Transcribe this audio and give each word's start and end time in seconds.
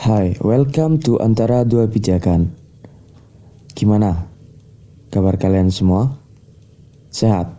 Hai, 0.00 0.32
welcome 0.40 0.96
to 1.04 1.20
Antara 1.20 1.60
Dua 1.60 1.84
Pijakan. 1.84 2.48
Gimana? 3.76 4.32
Kabar 5.12 5.36
kalian 5.36 5.68
semua? 5.68 6.16
Sehat? 7.12 7.52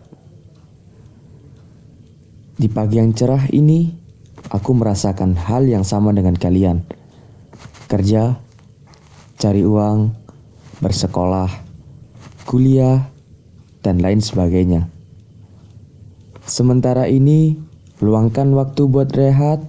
Di 2.58 2.66
pagi 2.66 2.98
yang 2.98 3.14
cerah 3.14 3.46
ini, 3.54 3.94
aku 4.50 4.74
merasakan 4.74 5.38
hal 5.38 5.70
yang 5.70 5.86
sama 5.86 6.10
dengan 6.10 6.34
kalian. 6.34 6.82
Kerja, 7.86 8.34
cari 9.38 9.62
uang, 9.62 10.10
bersekolah, 10.82 11.46
kuliah, 12.42 13.06
dan 13.86 14.02
lain 14.02 14.18
sebagainya. 14.18 14.90
Sementara 16.42 17.06
ini, 17.06 17.54
luangkan 18.02 18.50
waktu 18.58 18.90
buat 18.90 19.14
rehat 19.14 19.62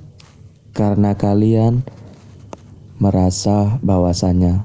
karena 0.73 1.13
kalian 1.13 1.85
merasa 3.03 3.75
bahwasanya 3.83 4.63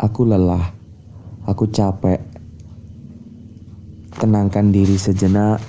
aku 0.00 0.24
lelah, 0.24 0.72
aku 1.44 1.68
capek. 1.68 2.16
Tenangkan 4.16 4.72
diri 4.72 4.96
sejenak, 4.96 5.60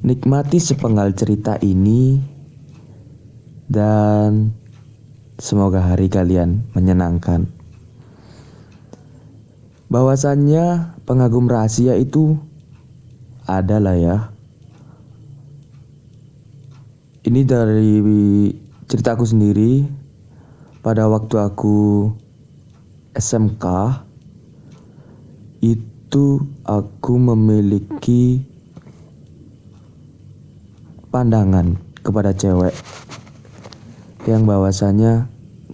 nikmati 0.00 0.56
sepenggal 0.56 1.12
cerita 1.12 1.60
ini, 1.60 2.16
dan 3.68 4.56
semoga 5.36 5.84
hari 5.84 6.08
kalian 6.08 6.64
menyenangkan. 6.72 7.44
Bahwasannya 9.92 10.96
pengagum 11.04 11.52
rahasia 11.52 12.00
itu 12.00 12.40
adalah 13.44 13.98
ya 13.98 14.16
ini 17.28 17.44
dari 17.44 17.96
ceritaku 18.88 19.24
sendiri 19.26 19.97
pada 20.80 21.10
waktu 21.10 21.36
aku 21.38 22.08
SMK 23.18 23.64
itu 25.58 26.26
aku 26.62 27.14
memiliki 27.18 28.46
pandangan 31.10 31.74
kepada 32.06 32.30
cewek 32.30 32.72
yang 34.28 34.46
bahwasanya 34.46 35.26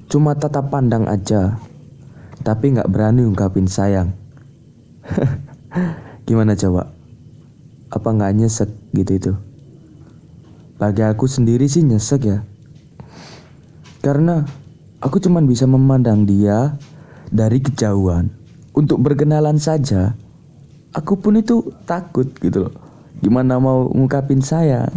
cuma 0.09 0.33
tatap 0.39 0.71
pandang 0.71 1.05
aja 1.11 1.59
tapi 2.45 2.77
nggak 2.77 2.93
berani 2.93 3.25
ungkapin 3.25 3.65
sayang. 3.65 4.13
Gimana 6.29 6.53
coba 6.55 6.93
apa 7.89 8.09
nggak 8.09 8.35
nyesek 8.37 8.71
gitu 8.93 9.13
itu? 9.17 9.33
Bagi 10.77 11.03
aku 11.03 11.25
sendiri 11.25 11.65
sih 11.65 11.81
nyesek 11.81 12.21
ya. 12.29 12.39
Karena 14.05 14.45
aku 15.05 15.21
cuma 15.21 15.45
bisa 15.45 15.69
memandang 15.69 16.25
dia 16.25 16.73
dari 17.29 17.61
kejauhan. 17.61 18.33
Untuk 18.75 19.05
berkenalan 19.05 19.61
saja, 19.61 20.17
aku 20.97 21.21
pun 21.21 21.39
itu 21.39 21.63
takut 21.85 22.27
gitu 22.41 22.67
loh. 22.67 22.75
Gimana 23.21 23.61
mau 23.61 23.87
ngungkapin 23.93 24.41
sayang? 24.41 24.91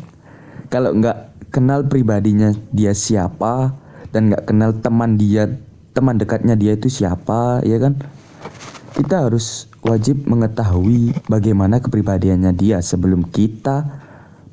Kalau 0.72 0.96
nggak 0.96 1.52
kenal 1.54 1.86
pribadinya 1.86 2.56
dia 2.74 2.96
siapa 2.96 3.76
dan 4.10 4.32
nggak 4.32 4.50
kenal 4.50 4.72
teman 4.80 5.20
dia, 5.20 5.46
teman 5.94 6.18
dekatnya 6.18 6.58
dia 6.58 6.74
itu 6.74 6.90
siapa, 6.90 7.62
ya 7.68 7.78
kan? 7.78 8.00
Kita 8.98 9.30
harus 9.30 9.70
wajib 9.86 10.26
mengetahui 10.26 11.14
bagaimana 11.30 11.78
kepribadiannya 11.78 12.50
dia 12.58 12.82
sebelum 12.82 13.30
kita 13.30 13.86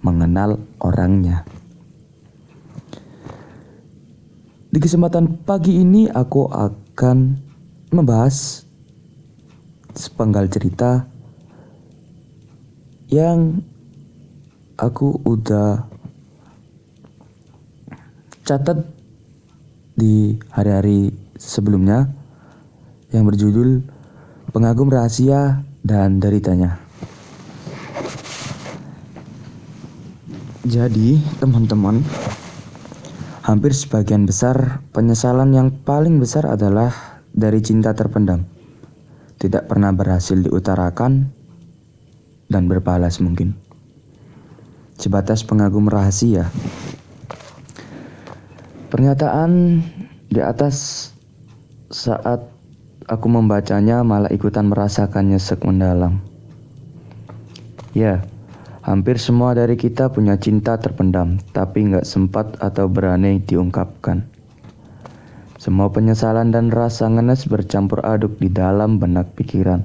mengenal 0.05 0.61
orangnya. 0.85 1.49
Di 4.75 4.83
kesempatan 4.83 5.47
pagi 5.47 5.79
ini 5.79 6.11
aku 6.11 6.51
akan 6.51 7.39
membahas 7.95 8.67
sepenggal 9.95 10.51
cerita 10.51 11.07
yang 13.07 13.63
aku 14.75 15.15
udah 15.23 15.79
catat 18.43 18.83
di 19.95 20.43
hari-hari 20.51 21.15
sebelumnya 21.39 22.11
yang 23.15 23.31
berjudul 23.31 23.79
Pengagum 24.51 24.91
Rahasia 24.91 25.63
dan 25.87 26.19
Deritanya. 26.19 26.83
Jadi, 30.67 31.23
teman-teman, 31.39 32.03
hampir 33.45 33.77
sebagian 33.77 34.25
besar 34.25 34.81
penyesalan 34.97 35.53
yang 35.53 35.69
paling 35.85 36.17
besar 36.17 36.49
adalah 36.49 37.21
dari 37.37 37.61
cinta 37.61 37.93
terpendam. 37.93 38.49
Tidak 39.37 39.69
pernah 39.69 39.93
berhasil 39.93 40.41
diutarakan 40.41 41.29
dan 42.49 42.65
berbalas 42.65 43.21
mungkin. 43.21 43.53
Sebatas 44.97 45.45
pengagum 45.45 45.85
rahasia. 45.93 46.49
Pernyataan 48.89 49.85
di 50.33 50.41
atas 50.41 51.11
saat 51.93 52.41
aku 53.05 53.27
membacanya 53.29 54.01
malah 54.01 54.33
ikutan 54.33 54.73
merasakan 54.73 55.37
nyesek 55.37 55.61
mendalam. 55.67 56.23
Ya, 57.93 58.25
Hampir 58.85 59.17
semua 59.17 59.57
dari 59.57 59.81
kita 59.81 60.13
punya 60.13 60.37
cinta 60.37 60.77
terpendam, 60.77 61.41
tapi 61.57 61.89
nggak 61.89 62.05
sempat 62.05 62.61
atau 62.61 62.85
berani 62.85 63.41
diungkapkan. 63.41 64.29
Semua 65.57 65.89
penyesalan 65.89 66.53
dan 66.53 66.69
rasa 66.69 67.09
ngenes 67.09 67.49
bercampur 67.49 68.05
aduk 68.05 68.37
di 68.37 68.53
dalam 68.53 69.01
benak 69.01 69.33
pikiran. 69.41 69.81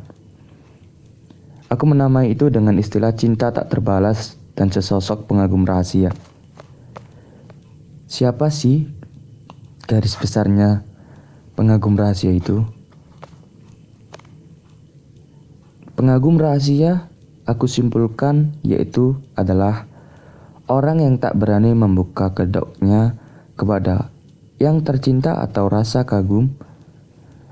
Aku 1.71 1.87
menamai 1.87 2.35
itu 2.35 2.51
dengan 2.51 2.75
istilah 2.75 3.15
cinta 3.15 3.55
tak 3.55 3.71
terbalas 3.71 4.35
dan 4.59 4.67
sesosok 4.67 5.31
pengagum 5.31 5.63
rahasia. 5.63 6.11
Siapa 8.11 8.51
sih 8.51 8.91
garis 9.87 10.19
besarnya 10.19 10.83
pengagum 11.55 11.95
rahasia 11.95 12.35
itu? 12.35 12.67
Pengagum 15.95 16.35
rahasia 16.35 17.08
aku 17.49 17.65
simpulkan 17.65 18.53
yaitu 18.61 19.17
adalah 19.33 19.89
orang 20.69 21.01
yang 21.01 21.17
tak 21.17 21.33
berani 21.33 21.73
membuka 21.73 22.29
kedoknya 22.37 23.17
kepada 23.57 24.13
yang 24.61 24.85
tercinta 24.85 25.41
atau 25.41 25.65
rasa 25.65 26.05
kagum, 26.05 26.53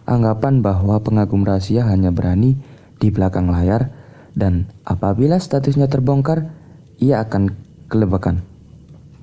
anggapan 0.05 0.61
bahwa 0.61 1.01
pengagum 1.01 1.41
rahasia 1.41 1.89
hanya 1.89 2.13
berani 2.13 2.61
di 3.01 3.09
belakang 3.09 3.49
layar 3.49 3.89
dan 4.37 4.69
apabila 4.85 5.41
statusnya 5.41 5.89
terbongkar, 5.89 6.53
ia 7.01 7.25
akan 7.25 7.57
kelebakan. 7.89 8.45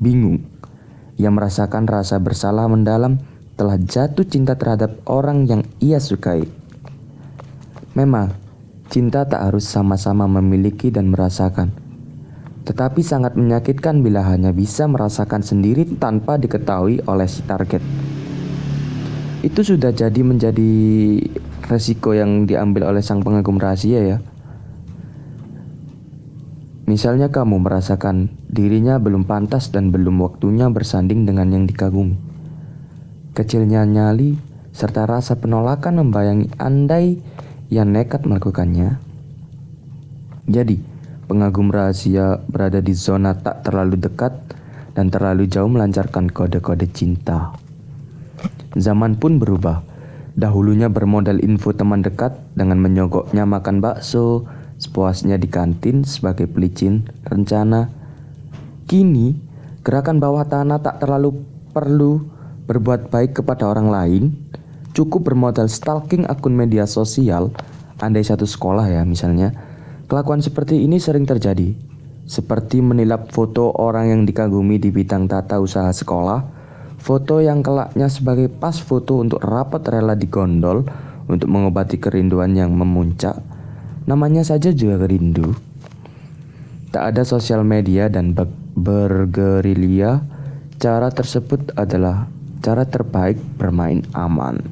Bingung. 0.02 0.42
Ia 1.14 1.30
merasakan 1.30 1.86
rasa 1.86 2.18
bersalah 2.18 2.66
mendalam 2.66 3.22
telah 3.54 3.78
jatuh 3.78 4.26
cinta 4.26 4.58
terhadap 4.58 4.98
orang 5.06 5.46
yang 5.46 5.62
ia 5.78 6.02
sukai. 6.02 6.50
Memang, 7.94 8.34
Cinta 8.94 9.26
tak 9.26 9.50
harus 9.50 9.66
sama-sama 9.66 10.30
memiliki 10.30 10.86
dan 10.86 11.10
merasakan, 11.10 11.74
tetapi 12.62 13.02
sangat 13.02 13.34
menyakitkan 13.34 14.06
bila 14.06 14.22
hanya 14.22 14.54
bisa 14.54 14.86
merasakan 14.86 15.42
sendiri 15.42 15.82
tanpa 15.98 16.38
diketahui 16.38 17.02
oleh 17.10 17.26
si 17.26 17.42
target. 17.42 17.82
Itu 19.42 19.66
sudah 19.66 19.90
jadi 19.90 20.22
menjadi 20.22 20.70
resiko 21.66 22.14
yang 22.14 22.46
diambil 22.46 22.94
oleh 22.94 23.02
sang 23.02 23.18
pengagum 23.26 23.58
rahasia 23.58 23.98
ya. 23.98 24.22
Misalnya 26.86 27.34
kamu 27.34 27.66
merasakan 27.66 28.30
dirinya 28.46 29.02
belum 29.02 29.26
pantas 29.26 29.74
dan 29.74 29.90
belum 29.90 30.22
waktunya 30.22 30.70
bersanding 30.70 31.26
dengan 31.26 31.50
yang 31.50 31.66
dikagumi. 31.66 32.14
Kecilnya 33.34 33.82
nyali 33.82 34.38
serta 34.70 35.02
rasa 35.02 35.34
penolakan 35.34 36.06
membayangi 36.06 36.54
andai 36.62 37.33
yang 37.74 37.90
nekat 37.90 38.22
melakukannya. 38.22 39.02
Jadi, 40.46 40.78
pengagum 41.26 41.74
rahasia 41.74 42.38
berada 42.46 42.78
di 42.78 42.94
zona 42.94 43.34
tak 43.34 43.66
terlalu 43.66 43.98
dekat 43.98 44.30
dan 44.94 45.10
terlalu 45.10 45.50
jauh 45.50 45.66
melancarkan 45.66 46.30
kode-kode 46.30 46.86
cinta. 46.94 47.50
Zaman 48.78 49.18
pun 49.18 49.42
berubah. 49.42 49.82
Dahulunya 50.34 50.90
bermodal 50.90 51.38
info 51.42 51.70
teman 51.74 52.02
dekat 52.02 52.34
dengan 52.58 52.78
menyogoknya 52.82 53.46
makan 53.46 53.78
bakso, 53.78 54.46
sepuasnya 54.82 55.38
di 55.38 55.46
kantin 55.46 56.02
sebagai 56.02 56.50
pelicin 56.50 57.06
rencana. 57.22 57.90
Kini, 58.90 59.34
gerakan 59.86 60.18
bawah 60.18 60.42
tanah 60.46 60.82
tak 60.82 61.02
terlalu 61.02 61.38
perlu 61.70 62.26
berbuat 62.66 63.14
baik 63.14 63.42
kepada 63.42 63.70
orang 63.70 63.88
lain, 63.90 64.22
cukup 64.94 65.28
bermodal 65.28 65.68
stalking 65.68 66.24
akun 66.30 66.54
media 66.54 66.86
sosial, 66.86 67.50
andai 68.00 68.22
satu 68.24 68.46
sekolah 68.46 68.88
ya 68.88 69.02
misalnya, 69.02 69.52
kelakuan 70.06 70.40
seperti 70.40 70.80
ini 70.86 71.02
sering 71.02 71.26
terjadi. 71.26 71.74
Seperti 72.24 72.80
menilap 72.80 73.28
foto 73.34 73.68
orang 73.76 74.08
yang 74.08 74.22
dikagumi 74.24 74.80
di 74.80 74.88
bidang 74.88 75.28
tata 75.28 75.60
usaha 75.60 75.92
sekolah, 75.92 76.54
Foto 77.04 77.36
yang 77.36 77.60
kelaknya 77.60 78.08
sebagai 78.08 78.48
pas 78.48 78.80
foto 78.80 79.20
untuk 79.20 79.36
rapat 79.44 79.84
rela 79.92 80.16
digondol 80.16 80.88
untuk 81.28 81.52
mengobati 81.52 82.00
kerinduan 82.00 82.56
yang 82.56 82.72
memuncak. 82.72 83.44
Namanya 84.08 84.40
saja 84.40 84.72
juga 84.72 85.04
rindu. 85.04 85.52
Tak 86.96 87.12
ada 87.12 87.20
sosial 87.28 87.60
media 87.60 88.08
dan 88.08 88.32
bergerilya, 88.72 90.24
cara 90.80 91.12
tersebut 91.12 91.76
adalah 91.76 92.24
cara 92.64 92.88
terbaik 92.88 93.36
bermain 93.60 94.00
aman. 94.16 94.64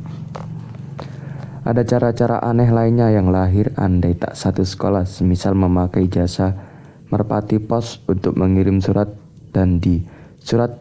Ada 1.63 1.87
cara-cara 1.87 2.43
aneh 2.43 2.75
lainnya 2.75 3.07
yang 3.15 3.31
lahir 3.31 3.71
andai 3.79 4.19
tak 4.19 4.35
satu 4.35 4.67
sekolah, 4.67 5.07
semisal 5.07 5.55
memakai 5.55 6.11
jasa 6.11 6.59
merpati 7.07 7.63
pos 7.63 8.03
untuk 8.11 8.35
mengirim 8.35 8.83
surat 8.83 9.07
dan 9.55 9.79
di 9.79 10.03
surat 10.43 10.75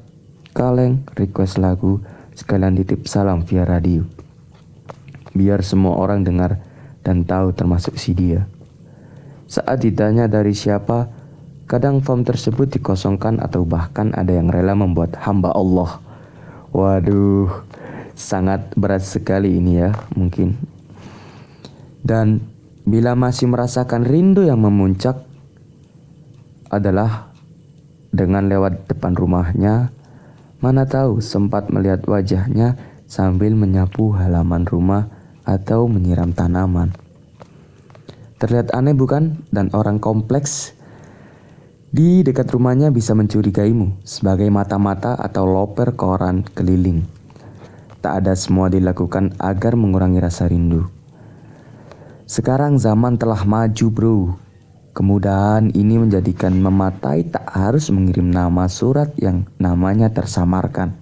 kaleng 0.57 1.05
request 1.13 1.61
lagu 1.61 2.01
sekalian 2.33 2.73
titip 2.81 3.05
salam 3.05 3.45
via 3.45 3.61
radio. 3.61 4.01
Biar 5.37 5.61
semua 5.61 6.01
orang 6.01 6.25
dengar 6.25 6.57
dan 7.05 7.29
tahu 7.29 7.53
termasuk 7.53 8.01
si 8.01 8.17
dia. 8.17 8.49
Saat 9.45 9.85
ditanya 9.85 10.25
dari 10.25 10.57
siapa, 10.57 11.13
kadang 11.69 12.01
form 12.01 12.25
tersebut 12.25 12.73
dikosongkan 12.73 13.37
atau 13.37 13.69
bahkan 13.69 14.17
ada 14.17 14.33
yang 14.33 14.49
rela 14.49 14.73
membuat 14.73 15.13
hamba 15.29 15.53
Allah. 15.53 16.01
Waduh, 16.73 17.69
sangat 18.17 18.73
berat 18.73 19.05
sekali 19.05 19.61
ini 19.61 19.77
ya 19.77 19.93
mungkin. 20.17 20.70
Dan 22.01 22.41
bila 22.81 23.13
masih 23.13 23.45
merasakan 23.45 24.05
rindu 24.05 24.41
yang 24.41 24.61
memuncak 24.61 25.21
adalah 26.73 27.29
dengan 28.09 28.49
lewat 28.49 28.89
depan 28.89 29.13
rumahnya, 29.13 29.93
mana 30.59 30.83
tahu 30.89 31.21
sempat 31.23 31.69
melihat 31.69 32.03
wajahnya 32.09 32.75
sambil 33.05 33.53
menyapu 33.53 34.11
halaman 34.17 34.65
rumah 34.65 35.11
atau 35.45 35.85
menyiram 35.85 36.33
tanaman. 36.33 36.95
Terlihat 38.41 38.73
aneh 38.73 38.97
bukan? 38.97 39.45
Dan 39.53 39.69
orang 39.77 40.01
kompleks 40.01 40.73
di 41.91 42.23
dekat 42.23 42.47
rumahnya 42.49 42.87
bisa 42.89 43.11
mencurigaimu 43.11 44.01
sebagai 44.07 44.47
mata-mata 44.47 45.13
atau 45.19 45.43
loper 45.43 45.93
koran 45.93 46.41
keliling. 46.41 47.03
Tak 48.01 48.25
ada 48.25 48.33
semua 48.33 48.71
dilakukan 48.71 49.37
agar 49.37 49.77
mengurangi 49.77 50.17
rasa 50.23 50.49
rindu. 50.49 51.00
Sekarang 52.31 52.79
zaman 52.79 53.19
telah 53.19 53.43
maju 53.43 53.87
bro. 53.91 54.39
Kemudahan 54.95 55.67
ini 55.75 55.99
menjadikan 55.99 56.55
mematai 56.55 57.27
tak 57.27 57.43
harus 57.51 57.91
mengirim 57.91 58.31
nama 58.31 58.71
surat 58.71 59.11
yang 59.19 59.51
namanya 59.59 60.07
tersamarkan. 60.15 60.95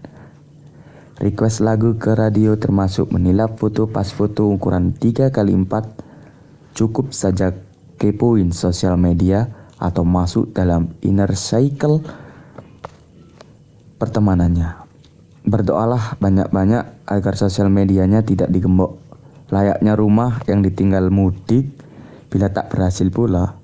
Request 1.22 1.62
lagu 1.62 2.02
ke 2.02 2.18
radio 2.18 2.58
termasuk 2.58 3.14
menilap 3.14 3.62
foto 3.62 3.86
pas 3.86 4.10
foto 4.10 4.50
ukuran 4.50 4.90
3 4.98 5.30
kali 5.30 5.54
4 5.54 6.74
cukup 6.74 7.14
saja 7.14 7.54
kepoin 8.02 8.50
sosial 8.50 8.98
media 8.98 9.54
atau 9.78 10.02
masuk 10.02 10.50
dalam 10.58 10.98
inner 11.06 11.30
cycle 11.38 12.02
pertemanannya. 14.02 14.82
Berdoalah 15.46 16.18
banyak-banyak 16.18 17.06
agar 17.06 17.34
sosial 17.38 17.70
medianya 17.70 18.26
tidak 18.26 18.50
digembok. 18.50 19.09
Layaknya 19.50 19.94
rumah 19.98 20.42
yang 20.46 20.62
ditinggal 20.62 21.10
mudik 21.10 21.70
bila 22.30 22.54
tak 22.54 22.70
berhasil 22.70 23.10
pula. 23.10 23.58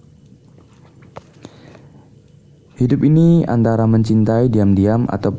Hidup 2.76 3.08
ini 3.08 3.48
antara 3.48 3.88
mencintai 3.88 4.52
diam-diam 4.52 5.08
atau 5.08 5.32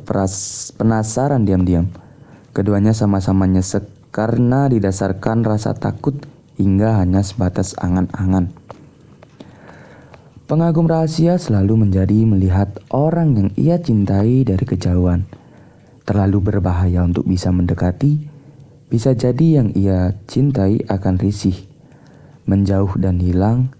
penasaran 0.78 1.44
diam-diam. 1.44 1.92
Keduanya 2.56 2.96
sama-sama 2.96 3.44
nyesek 3.44 3.84
karena 4.08 4.72
didasarkan 4.72 5.44
rasa 5.44 5.76
takut 5.76 6.16
hingga 6.56 6.96
hanya 7.04 7.20
sebatas 7.20 7.76
angan-angan. 7.76 8.48
Pengagum 10.46 10.88
rahasia 10.88 11.36
selalu 11.36 11.84
menjadi 11.84 12.22
melihat 12.24 12.80
orang 12.88 13.36
yang 13.36 13.48
ia 13.58 13.76
cintai 13.82 14.46
dari 14.46 14.64
kejauhan 14.64 15.26
terlalu 16.06 16.38
berbahaya 16.38 17.02
untuk 17.02 17.26
bisa 17.26 17.50
mendekati, 17.50 18.35
bisa 18.86 19.18
jadi 19.18 19.62
yang 19.62 19.74
ia 19.74 20.14
cintai 20.30 20.86
akan 20.86 21.18
risih, 21.18 21.66
menjauh 22.46 22.94
dan 22.98 23.18
hilang, 23.18 23.74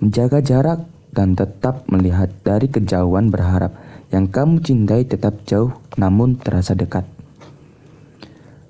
menjaga 0.00 0.40
jarak 0.40 0.88
dan 1.12 1.36
tetap 1.36 1.84
melihat 1.92 2.32
dari 2.44 2.68
kejauhan 2.68 3.28
berharap 3.28 3.76
yang 4.08 4.28
kamu 4.28 4.64
cintai 4.64 5.04
tetap 5.04 5.44
jauh 5.44 5.76
namun 6.00 6.40
terasa 6.40 6.72
dekat. 6.72 7.04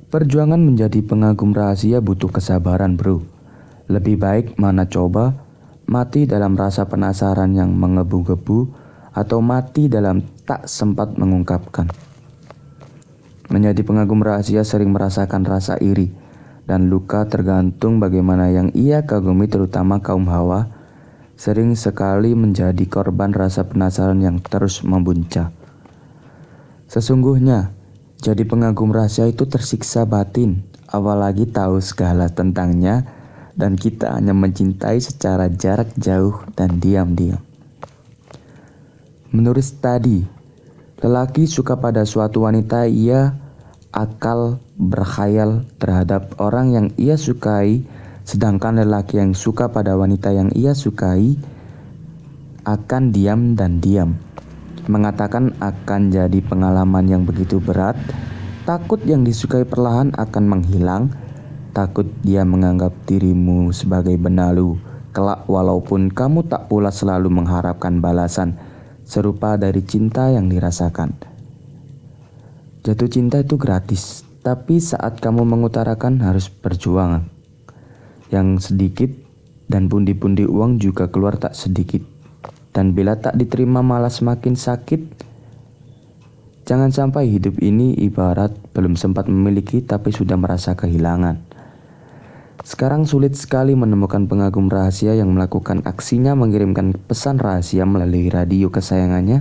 Perjuangan 0.09 0.59
menjadi 0.59 1.05
pengagum 1.05 1.53
rahasia 1.53 2.01
butuh 2.01 2.33
kesabaran 2.33 2.97
bro. 2.97 3.21
Lebih 3.93 4.17
baik 4.17 4.47
mana 4.57 4.89
coba 4.89 5.37
mati 5.85 6.25
dalam 6.25 6.57
rasa 6.57 6.89
penasaran 6.89 7.53
yang 7.53 7.77
mengebu-gebu 7.77 8.73
atau 9.13 9.39
mati 9.45 9.89
dalam 9.93 10.25
tak 10.49 10.65
sempat 10.65 11.13
mengungkapkan. 11.21 12.08
Menjadi 13.49 13.81
pengagum 13.81 14.21
rahasia 14.21 14.61
sering 14.61 14.93
merasakan 14.93 15.45
rasa 15.49 15.81
iri 15.81 16.13
dan 16.69 16.93
luka 16.93 17.25
tergantung 17.25 17.97
bagaimana 17.97 18.53
yang 18.53 18.69
ia 18.77 19.09
kagumi 19.09 19.49
terutama 19.49 20.05
kaum 20.05 20.29
hawa 20.29 20.69
sering 21.39 21.73
sekali 21.79 22.37
menjadi 22.37 22.85
korban 22.85 23.33
rasa 23.33 23.65
penasaran 23.65 24.21
yang 24.21 24.43
terus 24.43 24.85
membuncah. 24.85 25.55
Sesungguhnya, 26.93 27.73
jadi 28.21 28.43
pengagum 28.43 28.91
rahasia 28.91 29.31
itu 29.31 29.47
tersiksa 29.47 30.03
batin, 30.03 30.67
apalagi 30.91 31.47
tahu 31.47 31.79
segala 31.79 32.27
tentangnya 32.27 33.07
dan 33.55 33.79
kita 33.79 34.19
hanya 34.19 34.35
mencintai 34.35 34.99
secara 34.99 35.47
jarak 35.47 35.95
jauh 35.95 36.43
dan 36.59 36.83
diam-diam. 36.83 37.41
Menurut 39.31 39.67
tadi, 39.79 40.25
Lelaki 40.99 41.47
suka 41.47 41.79
pada 41.79 42.03
suatu 42.03 42.43
wanita, 42.43 42.91
ia 42.91 43.31
akal 43.95 44.59
berkhayal 44.75 45.63
terhadap 45.79 46.35
orang 46.43 46.75
yang 46.75 46.87
ia 46.99 47.15
sukai, 47.15 47.87
sedangkan 48.27 48.83
lelaki 48.83 49.23
yang 49.23 49.31
suka 49.31 49.71
pada 49.71 49.95
wanita 49.95 50.35
yang 50.35 50.51
ia 50.59 50.75
sukai 50.75 51.39
akan 52.67 53.15
diam 53.15 53.55
dan 53.55 53.79
diam. 53.79 54.19
Mengatakan 54.91 55.55
akan 55.63 56.11
jadi 56.11 56.43
pengalaman 56.43 57.07
yang 57.07 57.23
begitu 57.23 57.63
berat, 57.63 57.95
takut 58.67 58.99
yang 59.07 59.23
disukai 59.23 59.63
perlahan 59.63 60.11
akan 60.19 60.45
menghilang, 60.51 61.15
takut 61.79 62.11
dia 62.27 62.43
menganggap 62.43 62.91
dirimu 63.07 63.71
sebagai 63.71 64.19
benalu, 64.19 64.75
kelak 65.15 65.47
walaupun 65.47 66.11
kamu 66.11 66.43
tak 66.51 66.67
pula 66.67 66.91
selalu 66.91 67.31
mengharapkan 67.31 68.03
balasan 68.03 68.59
serupa 69.09 69.57
dari 69.57 69.81
cinta 69.89 70.29
yang 70.29 70.53
dirasakan. 70.53 71.17
Jatuh 72.85 73.09
cinta 73.09 73.41
itu 73.41 73.57
gratis, 73.57 74.23
tapi 74.45 74.85
saat 74.85 75.25
kamu 75.25 75.49
mengutarakan 75.49 76.21
harus 76.21 76.53
berjuang. 76.53 77.25
Yang 78.29 78.69
sedikit 78.69 79.09
dan 79.65 79.89
pundi-pundi 79.89 80.45
uang 80.45 80.77
juga 80.77 81.09
keluar 81.09 81.41
tak 81.41 81.57
sedikit. 81.57 82.05
Dan 82.77 82.93
bila 82.93 83.17
tak 83.17 83.41
diterima 83.41 83.81
malah 83.81 84.13
semakin 84.13 84.55
sakit. 84.55 85.25
Jangan 86.69 86.93
sampai 86.93 87.33
hidup 87.33 87.57
ini 87.65 87.97
ibarat 87.97 88.53
belum 88.77 89.01
sempat 89.01 89.25
memiliki 89.33 89.81
tapi 89.81 90.13
sudah 90.13 90.37
merasa 90.37 90.77
kehilangan. 90.77 91.58
Sekarang 92.69 93.09
sulit 93.09 93.33
sekali 93.33 93.73
menemukan 93.73 94.29
pengagum 94.29 94.69
rahasia 94.69 95.17
yang 95.17 95.33
melakukan 95.33 95.81
aksinya 95.89 96.37
mengirimkan 96.37 96.93
pesan 96.93 97.41
rahasia 97.41 97.89
melalui 97.89 98.29
radio 98.29 98.69
kesayangannya. 98.69 99.41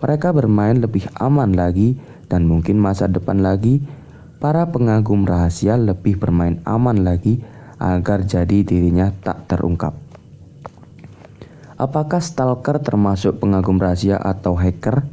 Mereka 0.00 0.32
bermain 0.32 0.80
lebih 0.80 1.04
aman 1.20 1.52
lagi 1.52 2.00
dan 2.32 2.48
mungkin 2.48 2.80
masa 2.80 3.12
depan 3.12 3.44
lagi 3.44 3.84
para 4.40 4.72
pengagum 4.72 5.28
rahasia 5.28 5.76
lebih 5.76 6.16
bermain 6.16 6.64
aman 6.64 7.04
lagi 7.04 7.44
agar 7.76 8.24
jadi 8.24 8.64
dirinya 8.64 9.12
tak 9.20 9.52
terungkap. 9.52 9.92
Apakah 11.76 12.24
stalker 12.24 12.80
termasuk 12.80 13.36
pengagum 13.36 13.76
rahasia 13.76 14.16
atau 14.16 14.56
hacker? 14.56 15.04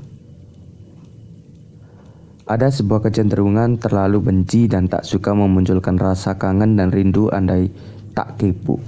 Ada 2.43 2.75
sebuah 2.75 3.07
kecenderungan 3.07 3.79
terlalu 3.79 4.19
benci 4.19 4.67
dan 4.67 4.91
tak 4.91 5.07
suka 5.07 5.31
memunculkan 5.31 5.95
rasa 5.95 6.35
kangen 6.35 6.75
dan 6.75 6.91
rindu 6.91 7.31
andai 7.31 7.71
tak 8.11 8.35
kepo. 8.35 8.83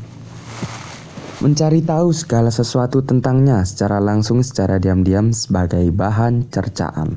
Mencari 1.40 1.80
tahu 1.80 2.12
segala 2.12 2.52
sesuatu 2.52 3.00
tentangnya 3.08 3.64
secara 3.64 4.04
langsung 4.04 4.44
secara 4.44 4.76
diam-diam 4.76 5.32
sebagai 5.32 5.88
bahan 5.96 6.52
cercaan. 6.52 7.16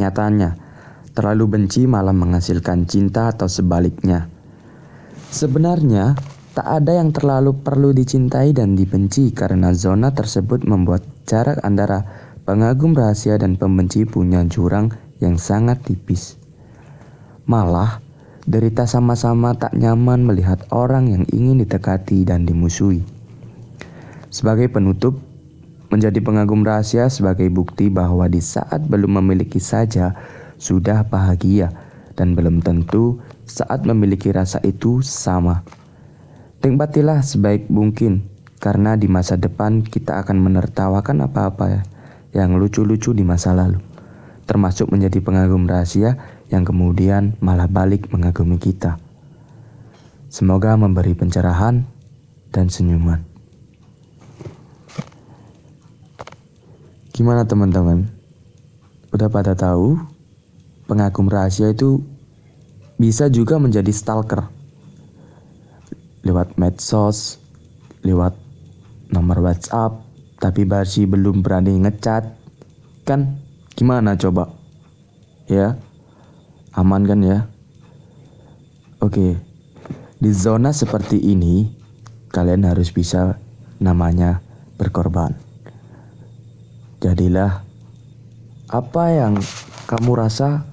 Nyatanya, 0.00 0.56
terlalu 1.12 1.44
benci 1.60 1.84
malah 1.84 2.16
menghasilkan 2.16 2.88
cinta 2.88 3.28
atau 3.28 3.52
sebaliknya. 3.52 4.32
Sebenarnya, 5.28 6.16
tak 6.56 6.64
ada 6.64 7.04
yang 7.04 7.12
terlalu 7.12 7.52
perlu 7.52 7.92
dicintai 7.92 8.56
dan 8.56 8.80
dibenci 8.80 9.36
karena 9.36 9.76
zona 9.76 10.08
tersebut 10.08 10.64
membuat 10.64 11.04
jarak 11.28 11.60
antara 11.60 12.08
pengagum 12.48 12.96
rahasia 12.96 13.36
dan 13.36 13.60
pembenci 13.60 14.08
punya 14.08 14.40
jurang 14.48 15.07
yang 15.18 15.38
sangat 15.38 15.82
tipis. 15.82 16.38
Malah, 17.46 18.02
derita 18.48 18.88
sama-sama 18.88 19.54
tak 19.54 19.74
nyaman 19.76 20.24
melihat 20.24 20.62
orang 20.72 21.10
yang 21.12 21.24
ingin 21.30 21.60
ditekati 21.62 22.24
dan 22.24 22.48
dimusuhi. 22.48 23.04
Sebagai 24.28 24.68
penutup, 24.68 25.16
menjadi 25.88 26.20
pengagum 26.20 26.60
rahasia 26.60 27.08
sebagai 27.08 27.48
bukti 27.48 27.88
bahwa 27.88 28.28
di 28.28 28.44
saat 28.44 28.84
belum 28.84 29.24
memiliki 29.24 29.56
saja 29.56 30.12
sudah 30.60 31.08
bahagia 31.08 31.72
dan 32.12 32.36
belum 32.36 32.60
tentu 32.60 33.24
saat 33.48 33.88
memiliki 33.88 34.28
rasa 34.28 34.60
itu 34.60 35.00
sama. 35.00 35.64
Nikmatilah 36.60 37.24
sebaik 37.24 37.72
mungkin 37.72 38.26
karena 38.60 38.98
di 38.98 39.08
masa 39.08 39.38
depan 39.38 39.80
kita 39.80 40.20
akan 40.20 40.36
menertawakan 40.42 41.24
apa-apa 41.24 41.86
yang 42.36 42.60
lucu-lucu 42.60 43.16
di 43.16 43.24
masa 43.24 43.56
lalu, 43.56 43.80
termasuk 44.48 44.88
menjadi 44.88 45.20
pengagum 45.20 45.68
rahasia 45.68 46.16
yang 46.48 46.64
kemudian 46.64 47.36
malah 47.44 47.68
balik 47.68 48.08
mengagumi 48.08 48.56
kita. 48.56 48.96
Semoga 50.32 50.72
memberi 50.80 51.12
pencerahan 51.12 51.84
dan 52.48 52.72
senyuman. 52.72 53.20
Gimana 57.12 57.44
teman-teman? 57.44 58.08
Udah 59.12 59.28
pada 59.28 59.52
tahu 59.52 60.00
pengagum 60.88 61.28
rahasia 61.28 61.68
itu 61.68 62.00
bisa 62.96 63.28
juga 63.28 63.60
menjadi 63.60 63.92
stalker 63.92 64.48
lewat 66.24 66.56
medsos, 66.56 67.36
lewat 68.04 68.36
nomor 69.12 69.44
WhatsApp, 69.44 70.04
tapi 70.40 70.64
masih 70.68 71.08
belum 71.08 71.40
berani 71.40 71.80
ngechat. 71.84 72.36
Kan 73.08 73.47
gimana 73.78 74.18
coba? 74.18 74.50
Ya. 75.46 75.78
Aman 76.74 77.06
kan 77.06 77.22
ya? 77.22 77.46
Oke. 78.98 79.38
Di 80.18 80.30
zona 80.34 80.74
seperti 80.74 81.22
ini 81.22 81.70
kalian 82.34 82.66
harus 82.66 82.90
bisa 82.90 83.38
namanya 83.78 84.42
berkorban. 84.74 85.38
Jadilah 86.98 87.62
apa 88.66 89.04
yang 89.14 89.38
kamu 89.86 90.10
rasa 90.18 90.66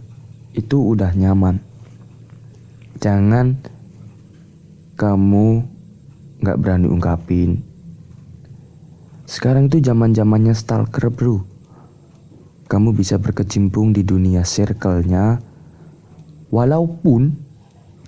itu 0.57 0.81
udah 0.81 1.13
nyaman. 1.13 1.62
Jangan 2.97 3.53
kamu 4.97 5.62
nggak 6.41 6.57
berani 6.57 6.89
ungkapin. 6.89 7.62
Sekarang 9.29 9.69
itu 9.69 9.77
zaman 9.77 10.17
zamannya 10.17 10.57
stalker 10.57 11.13
bro. 11.13 11.54
Kamu 12.65 12.98
bisa 12.98 13.22
berkecimpung 13.22 13.93
di 13.93 14.01
dunia 14.01 14.41
circle-nya. 14.41 15.38
Walaupun, 16.50 17.34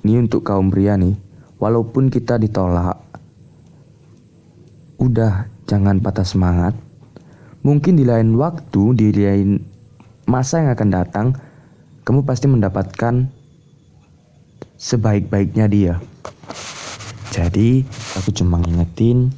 ini 0.05 0.13
untuk 0.17 0.45
kaum 0.45 0.73
pria 0.73 0.97
nih, 0.97 1.13
walaupun 1.61 2.09
kita 2.09 2.41
ditolak, 2.41 2.97
udah 4.97 5.45
jangan 5.69 6.01
patah 6.01 6.25
semangat 6.25 6.73
Mungkin 7.67 7.99
di 7.99 8.07
lain 8.07 8.39
waktu, 8.39 8.95
di 8.95 9.11
lain 9.11 9.59
masa 10.23 10.63
yang 10.63 10.71
akan 10.71 10.87
datang, 10.87 11.27
kamu 12.07 12.23
pasti 12.23 12.47
mendapatkan 12.47 13.27
sebaik-baiknya 14.79 15.67
dia. 15.67 15.93
Jadi, 17.35 17.83
aku 18.15 18.31
cuma 18.31 18.63
ngingetin 18.63 19.35